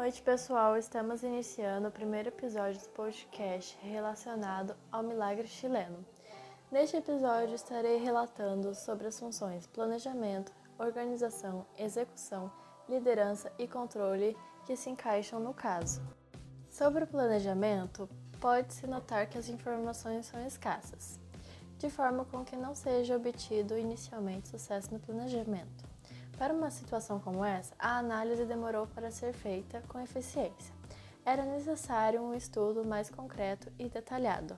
noite, 0.00 0.22
pessoal. 0.22 0.78
Estamos 0.78 1.22
iniciando 1.22 1.88
o 1.88 1.90
primeiro 1.90 2.30
episódio 2.30 2.80
do 2.80 2.88
podcast 2.88 3.76
relacionado 3.82 4.74
ao 4.90 5.02
milagre 5.02 5.46
chileno. 5.46 6.02
Neste 6.72 6.96
episódio, 6.96 7.54
estarei 7.54 7.98
relatando 7.98 8.74
sobre 8.74 9.08
as 9.08 9.20
funções 9.20 9.66
planejamento, 9.66 10.52
organização, 10.78 11.66
execução, 11.76 12.50
liderança 12.88 13.52
e 13.58 13.68
controle 13.68 14.34
que 14.64 14.74
se 14.74 14.88
encaixam 14.88 15.38
no 15.38 15.52
caso. 15.52 16.00
Sobre 16.70 17.04
o 17.04 17.06
planejamento, 17.06 18.08
pode-se 18.40 18.86
notar 18.86 19.28
que 19.28 19.36
as 19.36 19.50
informações 19.50 20.24
são 20.24 20.46
escassas, 20.46 21.20
de 21.76 21.90
forma 21.90 22.24
com 22.24 22.42
que 22.42 22.56
não 22.56 22.74
seja 22.74 23.16
obtido 23.16 23.76
inicialmente 23.76 24.48
sucesso 24.48 24.94
no 24.94 24.98
planejamento. 24.98 25.89
Para 26.40 26.54
uma 26.54 26.70
situação 26.70 27.20
como 27.20 27.44
essa, 27.44 27.74
a 27.78 27.98
análise 27.98 28.46
demorou 28.46 28.86
para 28.86 29.10
ser 29.10 29.34
feita 29.34 29.82
com 29.86 30.00
eficiência. 30.00 30.74
Era 31.22 31.44
necessário 31.44 32.22
um 32.22 32.32
estudo 32.32 32.82
mais 32.82 33.10
concreto 33.10 33.70
e 33.78 33.90
detalhado. 33.90 34.56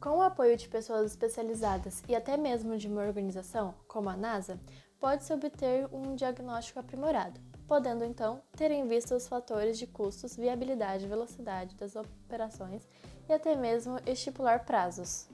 Com 0.00 0.18
o 0.18 0.22
apoio 0.22 0.56
de 0.56 0.68
pessoas 0.68 1.10
especializadas 1.10 2.00
e 2.08 2.14
até 2.14 2.36
mesmo 2.36 2.78
de 2.78 2.86
uma 2.86 3.02
organização, 3.02 3.74
como 3.88 4.08
a 4.08 4.16
NASA, 4.16 4.60
pode-se 5.00 5.32
obter 5.32 5.88
um 5.92 6.14
diagnóstico 6.14 6.78
aprimorado, 6.78 7.40
podendo 7.66 8.04
então 8.04 8.40
ter 8.56 8.70
em 8.70 8.86
vista 8.86 9.16
os 9.16 9.26
fatores 9.26 9.80
de 9.80 9.88
custos, 9.88 10.36
viabilidade 10.36 11.06
e 11.06 11.08
velocidade 11.08 11.74
das 11.74 11.96
operações 11.96 12.86
e 13.28 13.32
até 13.32 13.56
mesmo 13.56 13.98
estipular 14.06 14.64
prazos. 14.64 15.28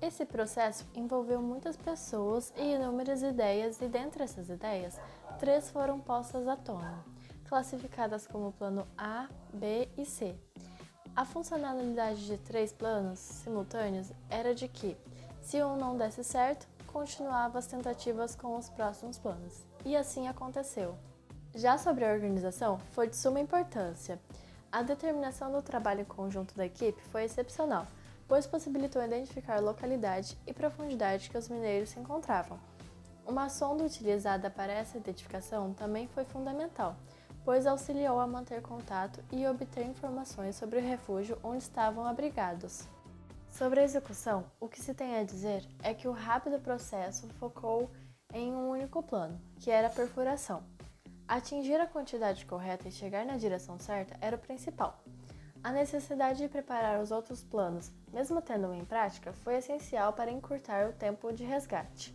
Esse 0.00 0.26
processo 0.26 0.84
envolveu 0.94 1.40
muitas 1.40 1.74
pessoas 1.74 2.52
e 2.54 2.74
inúmeras 2.74 3.22
ideias, 3.22 3.80
e 3.80 3.88
dentre 3.88 4.24
essas 4.24 4.50
ideias, 4.50 5.00
três 5.38 5.70
foram 5.70 5.98
postas 5.98 6.46
à 6.46 6.54
tona, 6.54 7.02
classificadas 7.48 8.26
como 8.26 8.52
plano 8.52 8.86
A, 8.96 9.26
B 9.54 9.88
e 9.96 10.04
C. 10.04 10.36
A 11.14 11.24
funcionalidade 11.24 12.26
de 12.26 12.36
três 12.36 12.74
planos 12.74 13.18
simultâneos 13.18 14.12
era 14.28 14.54
de 14.54 14.68
que, 14.68 14.98
se 15.40 15.64
um 15.64 15.76
não 15.76 15.96
desse 15.96 16.22
certo, 16.22 16.68
continuava 16.86 17.58
as 17.58 17.66
tentativas 17.66 18.36
com 18.36 18.54
os 18.54 18.68
próximos 18.68 19.18
planos, 19.18 19.64
e 19.82 19.96
assim 19.96 20.28
aconteceu. 20.28 20.94
Já 21.54 21.78
sobre 21.78 22.04
a 22.04 22.12
organização, 22.12 22.78
foi 22.92 23.08
de 23.08 23.16
suma 23.16 23.40
importância. 23.40 24.20
A 24.70 24.82
determinação 24.82 25.50
do 25.50 25.62
trabalho 25.62 26.04
conjunto 26.04 26.54
da 26.54 26.66
equipe 26.66 27.00
foi 27.04 27.24
excepcional 27.24 27.86
pois 28.28 28.46
possibilitou 28.46 29.02
identificar 29.02 29.60
localidade 29.60 30.36
e 30.46 30.52
profundidade 30.52 31.30
que 31.30 31.38
os 31.38 31.48
mineiros 31.48 31.90
se 31.90 32.00
encontravam. 32.00 32.58
Uma 33.26 33.48
sonda 33.48 33.84
utilizada 33.84 34.48
para 34.48 34.72
essa 34.72 34.96
identificação 34.96 35.72
também 35.74 36.06
foi 36.08 36.24
fundamental, 36.24 36.96
pois 37.44 37.66
auxiliou 37.66 38.20
a 38.20 38.26
manter 38.26 38.62
contato 38.62 39.22
e 39.32 39.46
obter 39.46 39.86
informações 39.86 40.56
sobre 40.56 40.78
o 40.78 40.82
refúgio 40.82 41.38
onde 41.42 41.58
estavam 41.58 42.04
abrigados. 42.04 42.84
Sobre 43.50 43.80
a 43.80 43.84
execução, 43.84 44.44
o 44.60 44.68
que 44.68 44.80
se 44.80 44.92
tem 44.92 45.16
a 45.16 45.24
dizer 45.24 45.64
é 45.82 45.94
que 45.94 46.06
o 46.06 46.12
rápido 46.12 46.60
processo 46.60 47.26
focou 47.40 47.90
em 48.32 48.52
um 48.52 48.68
único 48.68 49.02
plano, 49.02 49.40
que 49.60 49.70
era 49.70 49.86
a 49.86 49.90
perfuração. 49.90 50.62
Atingir 51.26 51.80
a 51.80 51.86
quantidade 51.86 52.44
correta 52.44 52.86
e 52.86 52.92
chegar 52.92 53.24
na 53.24 53.36
direção 53.36 53.78
certa 53.78 54.16
era 54.20 54.36
o 54.36 54.38
principal. 54.38 55.02
A 55.66 55.72
necessidade 55.72 56.38
de 56.38 56.48
preparar 56.48 57.02
os 57.02 57.10
outros 57.10 57.42
planos, 57.42 57.90
mesmo 58.12 58.40
tendo-o 58.40 58.72
em 58.72 58.84
prática, 58.84 59.32
foi 59.32 59.56
essencial 59.56 60.12
para 60.12 60.30
encurtar 60.30 60.88
o 60.88 60.92
tempo 60.92 61.32
de 61.32 61.42
resgate. 61.42 62.14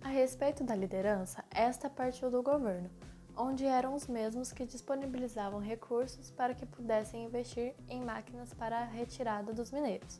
A 0.00 0.08
respeito 0.08 0.64
da 0.64 0.74
liderança, 0.74 1.44
esta 1.50 1.90
partiu 1.90 2.30
do 2.30 2.42
governo, 2.42 2.88
onde 3.36 3.66
eram 3.66 3.94
os 3.94 4.06
mesmos 4.06 4.52
que 4.52 4.64
disponibilizavam 4.64 5.60
recursos 5.60 6.30
para 6.30 6.54
que 6.54 6.64
pudessem 6.64 7.26
investir 7.26 7.74
em 7.90 8.02
máquinas 8.02 8.54
para 8.54 8.78
a 8.78 8.84
retirada 8.84 9.52
dos 9.52 9.70
mineiros. 9.70 10.18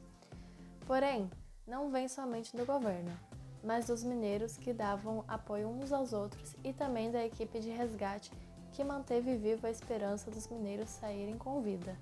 Porém, 0.87 1.31
não 1.67 1.91
vem 1.91 2.07
somente 2.07 2.55
do 2.55 2.67
governo, 2.67 3.19
mas 3.65 3.87
dos 3.87 4.05
mineiros 4.05 4.59
que 4.59 4.75
davam 4.75 5.25
apoio 5.27 5.69
uns 5.69 5.91
aos 5.91 6.13
outros 6.13 6.55
e 6.63 6.75
também 6.75 7.11
da 7.11 7.25
equipe 7.25 7.61
de 7.61 7.71
resgate 7.71 8.31
que 8.73 8.85
manteve 8.85 9.39
viva 9.39 9.69
a 9.69 9.71
esperança 9.71 10.31
dos 10.31 10.47
mineiros 10.49 10.91
saírem 10.91 11.39
com 11.39 11.63
vida. 11.63 11.97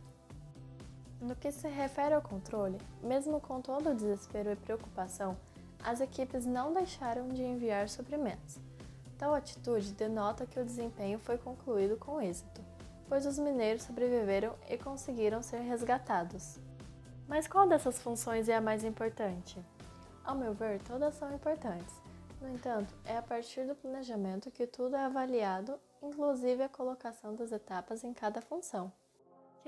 No 1.21 1.35
que 1.35 1.51
se 1.51 1.67
refere 1.69 2.15
ao 2.15 2.23
controle, 2.23 2.79
mesmo 3.03 3.41
com 3.41 3.61
todo 3.61 3.91
o 3.91 3.95
desespero 3.95 4.53
e 4.53 4.57
preocupação, 4.57 5.37
as 5.83 6.01
equipes 6.01 6.45
não 6.45 6.73
deixaram 6.73 7.29
de 7.29 7.43
enviar 7.43 7.89
suprimentos. 7.89 8.59
Tal 9.19 9.35
atitude 9.35 9.93
denota 9.93 10.47
que 10.47 10.61
o 10.61 10.65
desempenho 10.65 11.19
foi 11.19 11.39
concluído 11.39 11.97
com 11.97 12.21
êxito, 12.21 12.61
pois 13.09 13.25
os 13.25 13.39
mineiros 13.39 13.85
sobreviveram 13.85 14.55
e 14.69 14.77
conseguiram 14.77 15.43
ser 15.43 15.61
resgatados. 15.61 16.59
Mas 17.27 17.49
qual 17.49 17.67
dessas 17.67 17.99
funções 17.99 18.49
é 18.49 18.57
a 18.57 18.61
mais 18.61 18.85
importante? 18.85 19.59
Ao 20.23 20.35
meu 20.35 20.53
ver, 20.53 20.83
todas 20.83 21.15
são 21.15 21.33
importantes. 21.35 21.95
No 22.41 22.51
entanto, 22.51 22.95
é 23.05 23.17
a 23.17 23.23
partir 23.23 23.67
do 23.67 23.75
planejamento 23.75 24.51
que 24.51 24.67
tudo 24.67 24.97
é 24.97 25.05
avaliado, 25.05 25.79
inclusive 26.03 26.63
a 26.63 26.69
colocação 26.69 27.35
das 27.35 27.53
etapas 27.53 28.05
em 28.05 28.13
cada 28.13 28.43
função. 28.43 28.93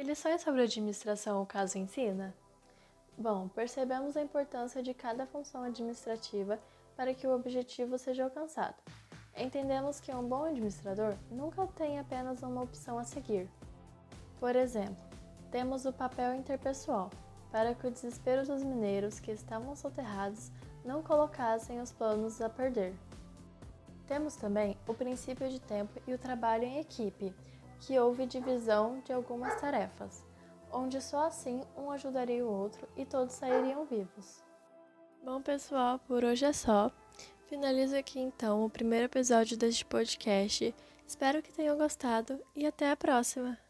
Lições 0.04 0.42
sobre 0.42 0.62
administração 0.62 1.42
o 1.42 1.46
caso 1.46 1.76
ensina? 1.76 2.32
Bom, 3.18 3.48
percebemos 3.48 4.16
a 4.16 4.22
importância 4.22 4.80
de 4.80 4.94
cada 4.94 5.26
função 5.26 5.64
administrativa 5.64 6.58
para 6.96 7.12
que 7.12 7.26
o 7.26 7.34
objetivo 7.34 7.98
seja 7.98 8.22
alcançado. 8.22 8.76
Entendemos 9.36 9.98
que 9.98 10.14
um 10.14 10.22
bom 10.22 10.44
administrador 10.44 11.16
nunca 11.28 11.66
tem 11.66 11.98
apenas 11.98 12.42
uma 12.42 12.62
opção 12.62 12.96
a 12.96 13.02
seguir. 13.02 13.50
Por 14.38 14.54
exemplo, 14.54 14.96
temos 15.50 15.84
o 15.84 15.92
papel 15.92 16.32
interpessoal, 16.36 17.10
para 17.50 17.74
que 17.74 17.86
o 17.86 17.90
desespero 17.90 18.46
dos 18.46 18.62
mineiros 18.62 19.18
que 19.18 19.32
estavam 19.32 19.74
soterrados 19.74 20.52
não 20.84 21.02
colocassem 21.02 21.80
os 21.80 21.90
planos 21.90 22.40
a 22.40 22.48
perder. 22.48 22.94
Temos 24.06 24.36
também 24.36 24.76
o 24.86 24.94
princípio 24.94 25.48
de 25.48 25.58
tempo 25.58 26.00
e 26.06 26.14
o 26.14 26.18
trabalho 26.18 26.64
em 26.64 26.78
equipe, 26.78 27.34
que 27.80 27.98
houve 27.98 28.26
divisão 28.26 29.00
de 29.04 29.12
algumas 29.12 29.60
tarefas, 29.60 30.24
onde 30.72 31.00
só 31.00 31.26
assim 31.26 31.62
um 31.76 31.90
ajudaria 31.90 32.44
o 32.44 32.50
outro 32.50 32.86
e 32.96 33.04
todos 33.04 33.34
sairiam 33.34 33.84
vivos. 33.84 34.42
Bom, 35.24 35.42
pessoal, 35.42 35.98
por 36.00 36.24
hoje 36.24 36.44
é 36.44 36.52
só. 36.52 36.90
Finalizo 37.46 37.96
aqui 37.96 38.20
então 38.20 38.64
o 38.64 38.70
primeiro 38.70 39.06
episódio 39.06 39.56
deste 39.56 39.84
podcast. 39.84 40.74
Espero 41.06 41.42
que 41.42 41.52
tenham 41.52 41.78
gostado 41.78 42.38
e 42.54 42.66
até 42.66 42.90
a 42.90 42.96
próxima! 42.96 43.67